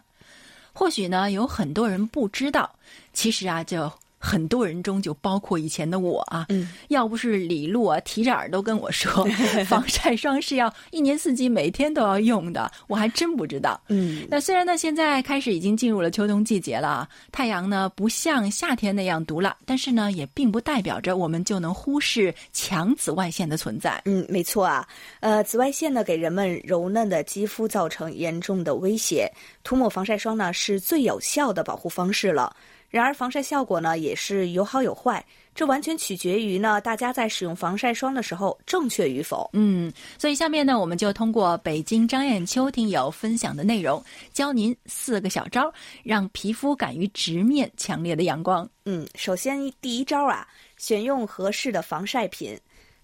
[0.73, 2.73] 或许呢，有很多人不知道，
[3.13, 3.91] 其实啊，就。
[4.21, 9.25] 很多人中就包括以前的我啊，嗯，要不是李璐啊提着耳朵跟我说，
[9.65, 13.81] 防晒霜是要一年四季每天都要用的，我还真不知道。
[13.87, 23.99] 嗯，那虽然呢，现在开始已经进入了秋冬季节了，太阳呢不像夏天那样毒辣，但是呢，也并不代表着我们就能忽视强紫外线的存在。
[24.05, 24.87] 嗯，没错啊，
[25.19, 29.27] 呃，紫外线呢给人们柔嫩的肌肤造成严重的威胁，
[29.63, 32.55] 涂抹防晒霜呢是最有效的保护方式了。
[32.91, 35.25] 然而，防晒效果呢也是有好有坏，
[35.55, 39.49] 这完全取决于呢大家在使用防晒霜的时候正确与否。
[39.53, 45.73] 嗯，所以下面呢，我们就通过北京张艳秋听友分享的内容，教您四个小招，
[46.03, 48.69] 让皮肤敢于直面强烈的阳光。
[48.83, 52.59] 嗯，首先第一招啊，选用合适的防晒品。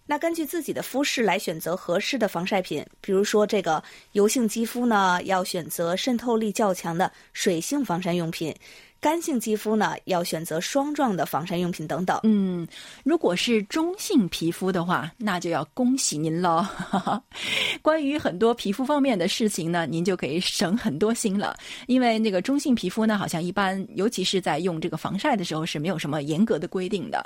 [0.09, 8.55] 那根据自己的肤质来选择合适的防晒品，比如说这个油性肌肤呢，要选择渗透力较强的水性防晒用品。
[8.99, 12.19] 干性肌肤呢，要选择霜状的防晒用品等等。
[12.23, 12.67] 嗯，
[13.03, 16.65] 如果是中性皮肤的话，那就要恭喜您喽。
[17.81, 21.55] 关于很多皮肤方面的事情呢，您就可以省很多心了。
[21.85, 27.23] 因为那个中性皮肤呢，好像一般，尤其是在用这个防晒的时候是没有什么严格的规定的。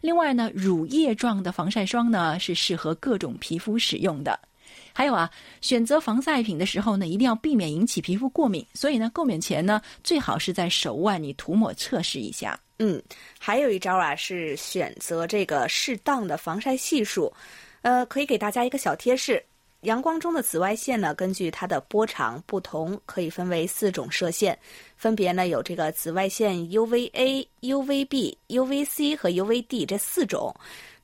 [0.00, 4.38] 另外呢，乳液状的防晒霜呢，是适合各种皮肤使用的。
[4.98, 5.30] 还有啊，
[5.60, 8.66] 选择防晒品的时候呢，一定要避免引起皮肤过敏。
[8.74, 12.58] 所以呢，购买前呢，最好是在手腕你涂抹测试一下。
[12.80, 13.00] 嗯，
[13.38, 17.32] 还有一招啊，是选择这个适当的防晒系数。
[17.82, 19.40] 呃，可以给大家一个小贴士：
[19.82, 24.58] 阳光中的紫外线呢，根据它的波长不同，可以分为四种射线，
[24.96, 30.52] 分别呢有这个紫外线 UVA、UVB、UVC 和 UVD 这四种。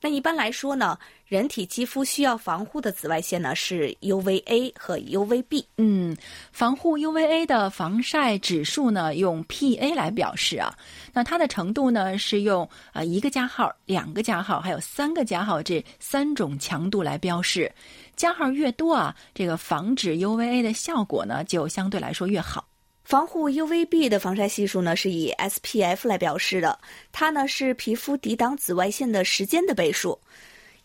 [0.05, 5.65] 那一般来说呢，人体肌肤需要防护的紫外线呢是 UVA 和 UVB。
[5.79, 6.15] 嗯，
[6.53, 10.77] 防护 UVA 的防晒指数呢用 PA 来表示啊。
[11.15, 17.73] 那它的程度呢是用啊一个加号、两个加号还有三个加号这三种强度来标示。
[18.15, 22.63] 加号越多啊，这个防止 UVA 的效果呢就相对来说越好。
[23.05, 26.79] 防护 UVB 的防晒系数呢是以 SPF 来表示的，
[27.13, 30.19] 它呢是皮肤抵挡紫外线的时间的倍数。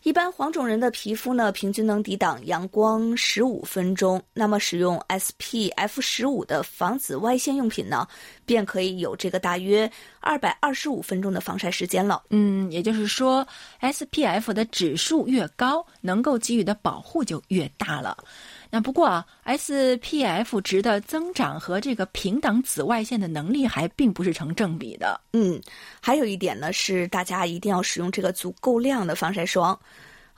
[0.02, 8.06] 一般黄种人的皮肤呢平均能抵挡阳光十五分钟，那么使用 SPF 十五的防紫外线用品呢，
[8.46, 12.22] 便可以有这个大约二百二十五分钟的防晒时间了。
[12.30, 13.46] 嗯，也就是说
[13.80, 18.16] SPF 的指数越高，能够给予的保护就越大了。
[18.70, 25.20] 那不过啊，SPF 值的增长和这个平挡紫外线的能力还并不是成正比的。
[25.32, 25.60] 嗯，
[26.00, 29.78] 还有一点呢是，大家一定要使用这个足够量的防晒霜。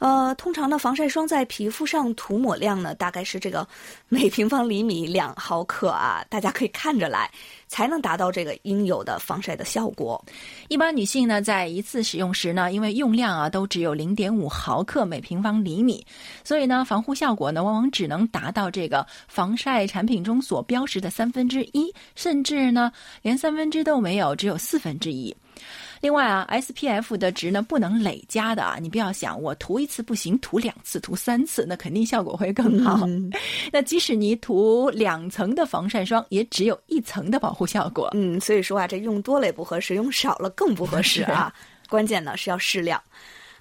[0.03, 3.65] 呃，通常呢，防晒霜在皮肤上涂抹量呢，大概是这个
[4.11, 7.31] 每平方厘米两毫克啊，大家可以看着来，
[7.69, 10.21] 才能达到这个应有的防晒的效果。
[10.67, 16.05] 一般女性呢，在一次使用时呢，因为用量啊都只有零点五毫克每平方厘米，
[16.43, 22.91] 所以呢，防护效果呢，往往只能达到这个防晒产品中所标识的三分之一，甚至呢，
[23.23, 25.33] 连三分之都没有，只有四分之一。
[26.03, 33.07] 另外啊，SPF 的值呢不能累加的啊，你不要想我涂一次不行，涂两次、涂三次，那肯定效果会更好。
[33.73, 38.11] 那即使你涂两层的防晒霜，也只有一层的保护效果。
[38.15, 41.55] 嗯，所以说啊，这用多了也不合适，用少了更不合适啊。
[41.89, 43.01] 关键呢是要适量，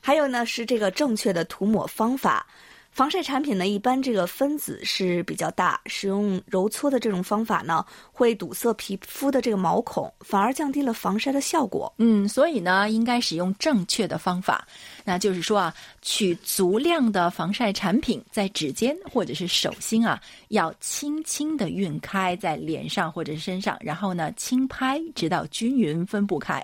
[0.02, 2.48] 还有呢是这个正确的涂抹方法。
[2.92, 11.92] 防晒产品呢，一般这个分子是比较大，使用揉搓的这种方法呢，会堵塞皮肤的这个毛孔，反而降低了防晒的效果。
[12.00, 14.68] 嗯，所以呢，应该使用正确的方法，
[15.06, 26.62] 那就是说啊，取足量的防晒产品在指尖或者是手心啊，要轻轻的晕开在脸上或者身上，然后呢，轻拍直到均匀分布开。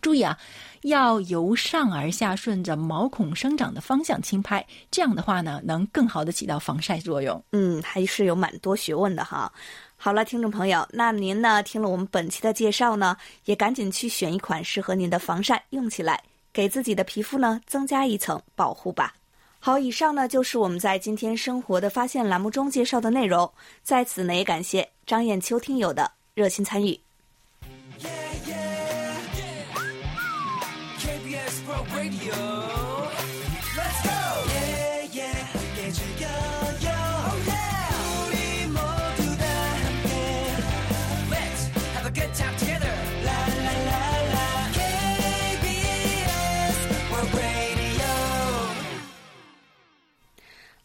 [0.00, 0.38] 注意啊。
[0.82, 7.40] 要由上而下，顺着毛孔生长的方向轻拍，这样的话呢，能更好的起到防晒作用。
[7.52, 9.52] 嗯，还是有蛮多学问的哈。
[9.96, 16.20] 好了，听众朋友，那您呢听了我们本期的介绍呢，也赶紧去选一款适合您的防晒用起来，
[16.52, 19.14] 给自己的皮肤呢增加一层保护吧。
[19.60, 23.48] 好，以上呢就是我们在今天生活的发现栏目中介绍的内容。
[23.84, 26.98] 在此呢，也感谢张艳秋听友的热心参与。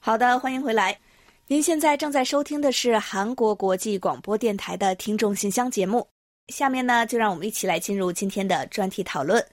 [0.08, 0.98] 好的，欢迎回来。
[1.48, 6.08] 您现在正在收听的是韩国国际广播电台的听众信箱节目。
[6.48, 9.46] 下面呢，就让我们一起来进入今天的专题讨论。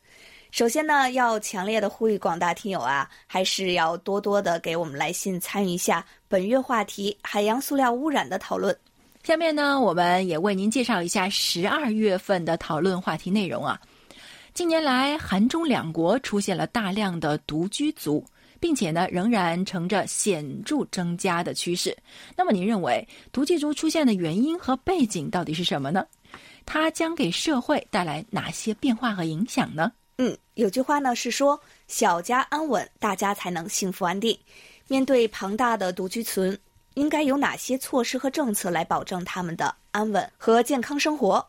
[0.52, 8.72] 首先呢，要强烈的呼吁广大听友啊，还是要多多的给我们来信参与一下本月话题海洋塑料污染的讨论。
[9.24, 13.76] 下面呢，我们也为您介绍一下十二月份的讨论话题内容啊。
[14.52, 18.24] 近年来，韩中两国出现了大量的独居族。
[18.64, 21.94] 并且呢，仍然呈着显著增加的趋势。
[22.34, 26.06] 那么，您认为毒寄族出现的原因和背景到底是什么呢？
[26.64, 29.92] 它将给社会带来哪些变化和影响呢？
[30.16, 34.34] 嗯，有句话呢是说“小家安稳，大家才能幸福安定”。
[34.88, 36.58] 面对庞大的独居群，
[36.94, 41.46] 应该有哪些措施和政策来保证他们的安稳和健康生活？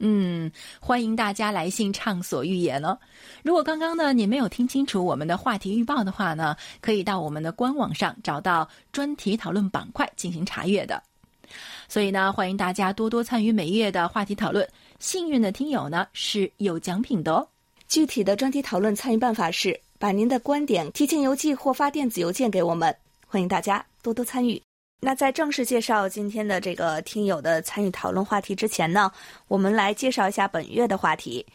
[0.00, 2.98] 嗯，欢迎大家来信畅所欲言了。
[3.42, 11.02] 如果刚刚呢你没有听清楚我们的话题预报的话呢，可以到我们的官网上找到专题讨论板块进行查阅的。
[11.88, 14.68] 所以呢，欢迎大家多多参与每月的话题讨论。
[14.98, 17.48] 幸运的听友呢是有奖品的哦。
[17.88, 22.94] 具体的专题讨论参与办法是把您的观点提前邮寄或发电子邮件给我们。
[23.26, 24.67] 欢迎大家多多参与。
[25.00, 29.12] 那在正式介绍今天的这个听友的参与讨论话题之前呢，
[29.46, 31.46] 我们来介绍一下本月的话题。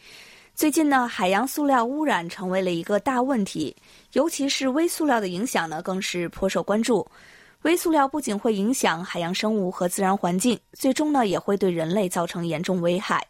[0.54, 3.76] 最近呢，海洋塑料污染成为了一个大问题，
[4.14, 7.06] 尤其是微塑料的影响呢，更是颇受关注。
[7.62, 13.26] 微塑料不仅会影响海洋生物和自然环境，最终呢，也会对人类造成严重危害。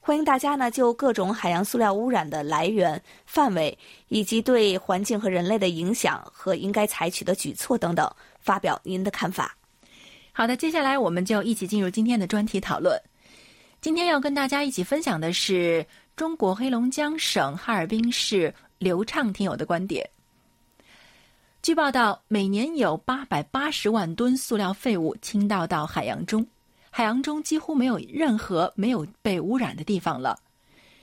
[0.00, 3.76] 欢迎大家呢，就各种海洋塑料污染的来源、范围，
[4.08, 8.10] 以及对环境和人类的影响和应该采取的举措等等。
[8.40, 9.56] 发表您的看法。
[10.32, 13.00] 好的，接下来我们就一起进入今天的专题讨论。
[13.80, 20.08] 今天要跟大家一起分享的是中国黑龙江省哈尔滨市刘畅听友的观点。
[21.62, 26.46] 据报道，每年有八百八十万吨塑料废物倾倒到海洋中，
[26.90, 30.38] 海洋中几乎没有任何没有被污染的地方了。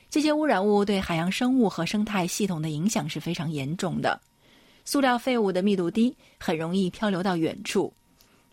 [0.10, 4.20] 这些污染物对海洋生物和生态系统的影响是非常严重的。
[4.88, 7.92] 塑料废物的密度低，很容易漂流到远处。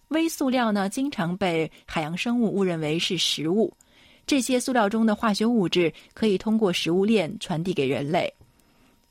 [0.08, 3.72] 微塑料呢，经常被海洋生物误认为是食物。
[4.26, 8.34] 这些塑料中的化学物质可以通过食物链传递给人类。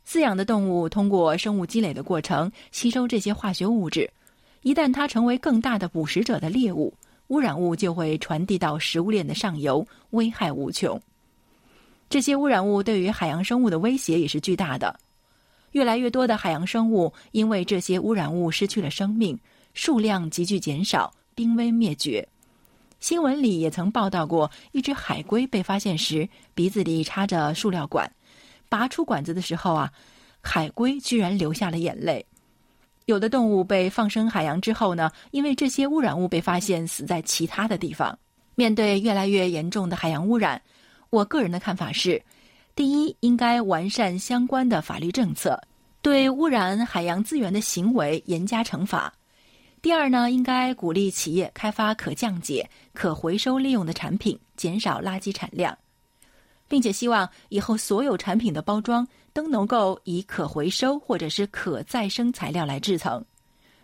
[0.05, 4.11] 饲养的动物通过生物积累的过程吸收这些化学物质。
[4.61, 6.93] 一旦它成为更大的捕食者的猎物，
[7.27, 11.01] 污染物就会传递到食物链的上游，危害无穷。
[12.09, 14.99] 这些污染物对于海洋生物的威胁也是巨大的。
[15.73, 19.37] 越来越多的海洋生物因为这些污染物失去了生命，
[19.75, 22.27] 数量急剧减少，濒危灭绝。
[22.99, 28.09] 新闻里也曾报道过，一只海龟被发现时鼻子里插着塑料管，
[28.69, 29.91] 拔出管子的时候啊，
[30.41, 32.25] 海龟居然流下了眼泪。
[33.05, 38.17] 有的动物被放生海洋之后呢，因为这些污染物被发现死在其他的地方。
[38.55, 40.61] 面对越来越严重的海洋污染，
[41.09, 42.23] 我个人的看法是：
[42.75, 45.61] 第一，应该完善相关的法律政策，
[46.01, 49.13] 对污染海洋资源的行为严加惩罚；
[49.79, 55.77] 第二呢，应该鼓励企业开发可降解、可回收利用的产品，减少垃圾产量，
[56.67, 63.23] 并且希望以后所有产品的包装都能够以可回收或者是可再生材料来制成。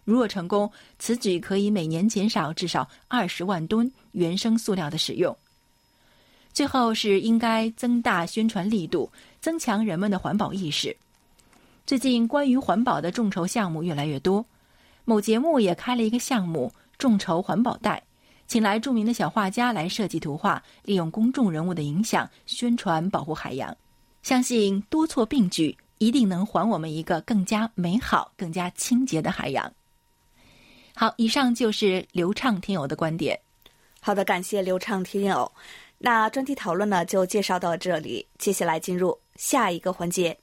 [0.04, 5.38] 如果成功，此举可以每年减少至少二十万吨原生塑料的使用。
[6.52, 10.95] 最后是应该增大宣传力度，增强人们的环保意识。
[11.86, 14.45] 最近关于环保的众筹项目越来越多，
[15.06, 18.04] 某节目也开了一个项目——众筹环保袋，
[18.47, 23.76] 请来著名的小画家来设计图画，利用公众人物的影响宣传保护海洋。
[24.22, 29.72] 相信多措并举，一定能还我们一个更加美好、更加清洁的海洋。
[30.93, 33.39] 好，以上就是流畅听友的观点。
[34.02, 35.52] 好的，感谢流畅听友。
[36.02, 38.26] 那专题讨论呢，就介绍到这里。
[38.38, 40.38] 接下来进入下一个环节，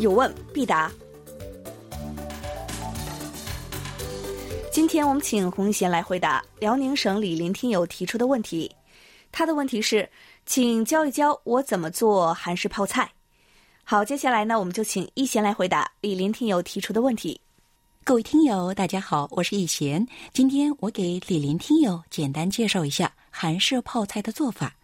[0.00, 0.90] 有问必答。
[4.72, 8.74] 今天我们请洪贤来回答辽宁省李林听友提出的问题。
[9.32, 10.08] 他的问题是。
[10.50, 13.10] 请教一教我怎么做韩式泡菜。
[13.90, 17.40] 好，接下来呢，我们就请一贤来回答李林听友提出的问题。
[18.04, 20.06] 各位听友，大家好，我是易贤。
[20.34, 24.76] 今天我给李林听友简单介绍一下韩式泡菜的做法。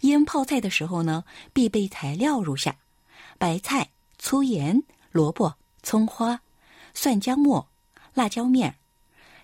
[0.00, 2.74] 腌泡菜的时候呢，必备材料如下：
[3.36, 6.40] 白菜、粗盐、萝卜、葱花、
[6.94, 7.68] 蒜姜末、
[8.14, 8.76] 辣椒面、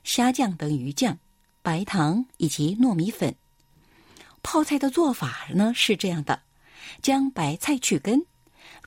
[0.02, 1.18] 虾酱等鱼酱、
[1.60, 3.34] 白糖以及糯米粉。
[4.42, 6.40] 泡菜的做法呢是这样的：
[7.02, 8.24] 将白菜去根，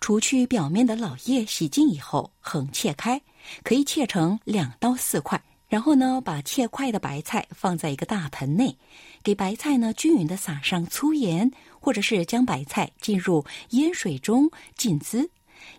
[0.01, 3.21] 除去表面的老叶，洗净以后横切开，
[3.63, 5.41] 可以切成两到四块。
[5.69, 8.75] 然后呢，把切块的白菜放在一个大盆内，
[9.23, 11.49] 给白菜呢均匀的撒上粗盐，
[11.79, 15.29] 或者是将白菜浸入腌水中浸渍，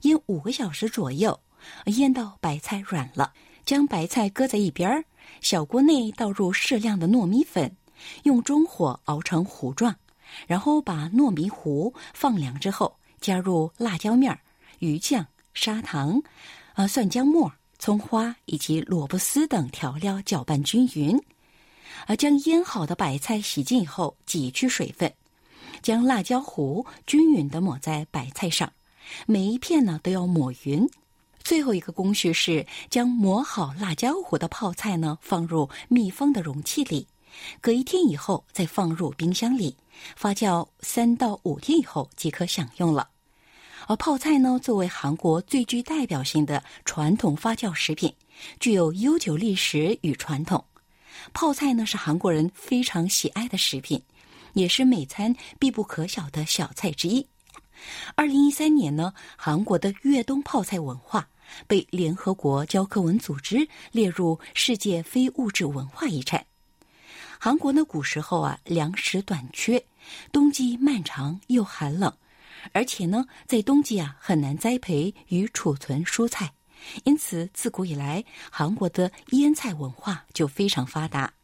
[0.02, 1.38] 腌五个小时左右，
[1.86, 3.32] 腌到白菜软了，
[3.66, 5.04] 将白菜搁在一边儿，
[5.40, 7.76] 小锅内倒入适量的糯米粉。
[8.22, 9.96] 用中火熬成糊状，
[10.46, 14.38] 然后把糯米糊放凉之后，加入辣椒面、
[14.80, 16.20] 鱼酱、砂糖、
[16.74, 21.18] 呃蒜姜末、葱花以及萝卜丝等调料搅拌均匀。
[22.06, 25.12] 而将腌好的白菜洗净以后，挤去水分，
[25.82, 28.72] 将辣椒糊均匀的抹在白菜上，
[29.26, 30.88] 每一片呢都要抹匀。
[31.44, 37.06] 最后一个工序是将磨好辣椒糊的泡菜呢放入密封的容器里。
[37.60, 39.76] 隔一天以后再放入冰箱里
[40.16, 43.08] 发酵三到五天以后即可享用了。
[43.88, 48.14] 而泡菜呢，作为韩国最具代表性的传统发酵食品，
[48.60, 50.64] 具有悠久历史与传统。
[51.32, 54.00] 泡菜呢是韩国人非常喜爱的食品，
[54.52, 57.26] 也是每餐必不可少的小菜之一。
[58.14, 61.28] 二零一三年呢，韩国的越冬泡菜文化
[61.66, 66.46] 被联合国教科文组织列入世界非物质文化遗产。
[67.44, 69.84] 韩国呢，古时候啊，粮食短缺，
[70.30, 72.16] 冬季漫长又寒冷，
[72.70, 76.52] 而且呢，在冬季啊，很难栽培与储存蔬菜，
[77.02, 81.34] 因此自古以来，韩国的腌菜文化就非常发达。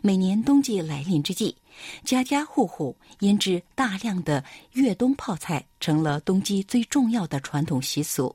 [0.00, 1.54] 每年冬季来临之际，
[2.02, 8.34] 家家户户腌制大量的越冬泡菜，成了冬季最重要的传统习俗。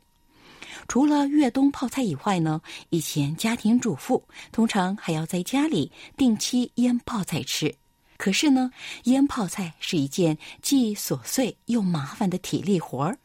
[0.88, 7.74] 除了越冬泡菜以外呢，以前家庭主妇通常还要在家里定期腌泡菜吃。
[8.18, 8.70] 可是呢，
[9.06, 13.18] 腌泡菜是一件既琐碎又麻烦的体力活儿，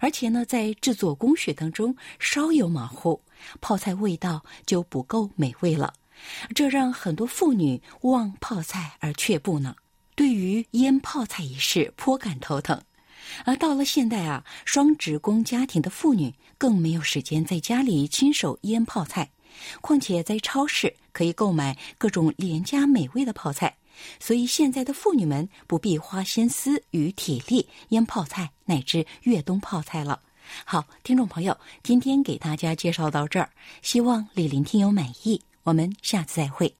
[0.00, 3.20] 而且呢，在制作工序当中稍有马虎，
[3.60, 5.92] 泡菜味道就不够美味了。
[6.54, 9.76] 这让很多妇女望泡菜而却步呢。
[10.14, 12.80] 对于腌泡菜一事，颇感头疼。
[13.44, 19.30] 而到了现代啊，双职工家庭的妇女更没有时间在家里亲手腌泡菜，
[19.80, 23.76] 况且在超市可以购买各种廉价美味的泡菜，
[24.20, 30.20] 所以现在的妇女们不必花心思与体力腌泡菜乃至越冬泡菜了。
[30.64, 33.50] 好，听众朋友，今天给大家介绍到这儿，
[33.82, 36.74] 希望李林听友满意，我们下次再会。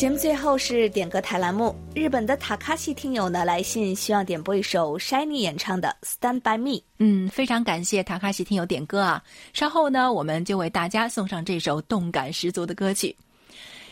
[0.00, 6.70] 节目最后是点歌台栏目，日本的塔卡西听友呢来信，希望点播一首 Shiny 演唱的《Stand by Me》。
[6.96, 9.22] 嗯，非常感谢塔卡西听友点歌啊！
[9.52, 13.14] 稍后呢，我们就为大家送上这首动感十足的歌曲。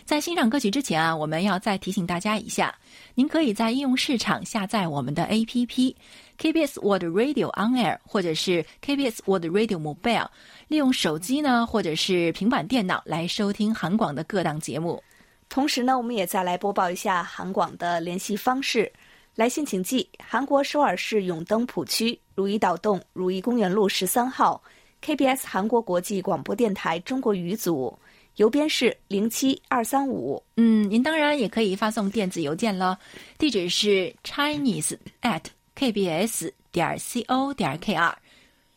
[0.07, 2.75] 在欣赏歌曲之前啊，我们要再提醒大家一下，
[3.15, 5.95] 您可以在应用市场下载我们的 APP
[6.39, 10.29] KBS World Radio On Air，或者是 KBS World Radio Mobile，
[10.69, 15.03] 利用手机呢或者是平板电脑来收听韩广的各档节目。
[15.49, 18.91] 同时呢，我们也再来播报一下韩广的联系方式。
[19.35, 24.61] 来信请寄韩国首尔市永登浦区如意岛洞如意公园路十三号
[25.01, 27.97] KBS 韩国国际广播电台中国语组，
[28.35, 30.43] 邮编是零七二三五。
[30.57, 32.99] 嗯，您当然也可以发送电子邮件了，
[33.39, 35.45] 地址是 chinese at
[35.77, 38.13] kbs 点 co 点 kr。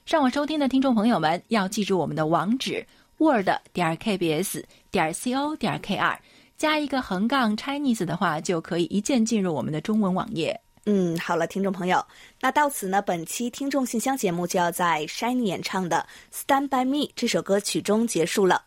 [0.05, 2.85] 上网收听的听众朋友们要记住我们的网址
[3.17, 6.15] word 点 kbs 点 co 点 kr。
[6.61, 10.61] 加一个横杠 Chinese 的话，就可以一键进入我们的中文网页。
[10.85, 12.05] 嗯，好了，听众朋友，
[12.39, 16.05] 那到此呢，本期听众信箱节目就要在 Shiny 演唱的
[16.35, 18.61] 《Stand by Me》这首歌曲中结束了。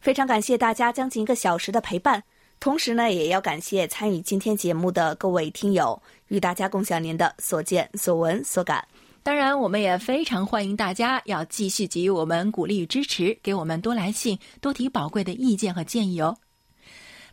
[0.00, 2.20] 非常感谢大家将近一个小时的陪伴，
[2.58, 8.84] 同时呢，也要感谢参与今天节目的各位听友，与大家共享您的所见所闻所感。
[9.22, 16.36] 当然，我们也非常欢迎大家要继续给予我们鼓励与支持，给我们多来信，多提宝贵的意见和建议哦。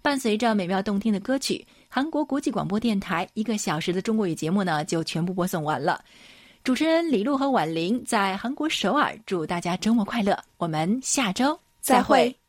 [0.04, 6.04] 伴随着美妙动听的歌曲，韩国国际广播电台一个小时的中国语节目呢，就全部播送完了。
[6.62, 10.38] 主持人李璐和婉玲在韩国首尔，祝大家周末快乐。
[10.58, 12.43] 我们下周再会。